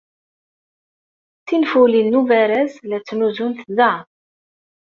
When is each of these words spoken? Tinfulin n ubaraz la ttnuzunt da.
Tinfulin 1.47 2.07
n 2.09 2.17
ubaraz 2.21 2.73
la 2.89 2.97
ttnuzunt 3.01 3.59
da. 3.77 3.91